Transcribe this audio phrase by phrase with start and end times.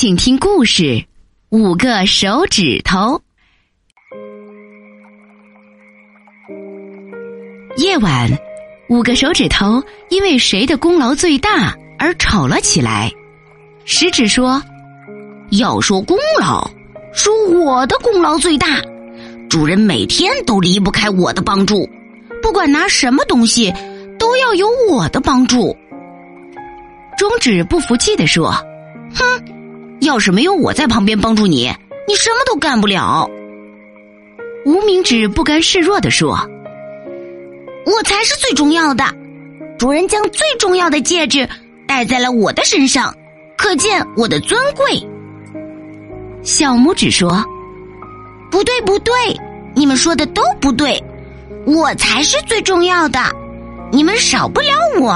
[0.00, 0.84] 请听故事
[1.48, 3.20] 《五个手指头》。
[7.78, 8.30] 夜晚，
[8.88, 13.10] 五个手指头因为谁的功劳最大而吵了起来。
[13.84, 14.62] 食指说
[15.58, 16.70] ：“要说功劳，
[17.12, 18.80] 说我的功劳最大。
[19.50, 21.90] 主人每天都离不开我的帮助，
[22.40, 23.74] 不管拿什么东西，
[24.16, 25.76] 都要有我的帮助。”
[27.18, 28.54] 中指不服气地说：“！”
[30.08, 31.70] 要是没有我在旁边帮助你，
[32.08, 33.28] 你什么都干不了。
[34.64, 36.30] 无名指不甘示弱的说
[37.84, 39.04] ：“我才是最重要的，
[39.78, 41.46] 主人将最重要的戒指
[41.86, 43.14] 戴在了我的身上，
[43.58, 45.06] 可见我的尊贵。”
[46.42, 47.44] 小拇指说
[48.50, 49.12] ：“不对，不对，
[49.74, 51.02] 你们说的都不对，
[51.66, 53.20] 我才是最重要的，
[53.92, 54.70] 你们少不了
[55.00, 55.14] 我。”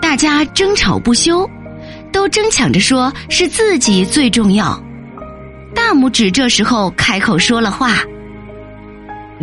[0.00, 1.46] 大家争吵不休。
[2.14, 4.80] 都争抢着说是自己最重要，
[5.74, 7.96] 大拇指这时候开口说了话：“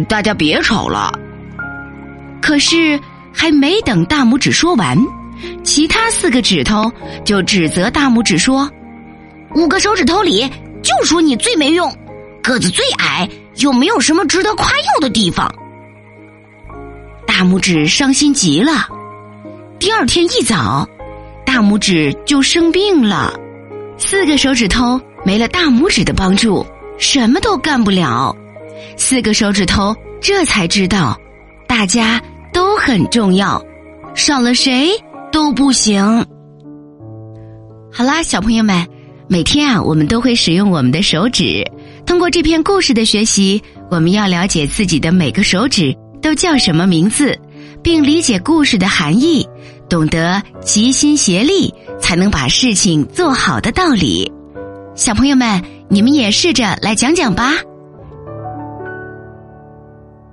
[0.08, 1.12] 大家别吵了。”
[2.42, 2.98] 可是
[3.34, 4.98] 还没等大拇指说完，
[5.66, 6.90] 其他四个指头
[7.26, 8.72] 就指责大拇指说
[9.54, 10.50] ：“五个手指头里
[10.82, 11.94] 就数你最没用，
[12.42, 15.54] 个子最矮，又没有什么值得夸耀的地方。”
[17.28, 18.88] 大拇指伤心极了。
[19.78, 20.88] 第二天一早。
[21.54, 23.38] 大拇指就生病了，
[23.98, 26.66] 四个手指头没了大拇指的帮助，
[26.98, 28.34] 什么都干不了。
[28.96, 31.20] 四个手指头这才知道，
[31.68, 32.22] 大家
[32.54, 33.62] 都很重要，
[34.16, 34.92] 少了谁
[35.30, 36.26] 都不行。
[37.92, 38.88] 好啦，小朋友们，
[39.28, 41.70] 每天啊，我们都会使用我们的手指。
[42.06, 47.38] 通过这篇故事的学习，我们要了解自己的每个手指都叫什么名字，
[47.84, 49.46] 并理解故事的含义。
[49.92, 54.32] 懂得齐心协力才能把事情做好的道理，
[54.96, 57.56] 小朋友们，你们也试着来讲讲吧。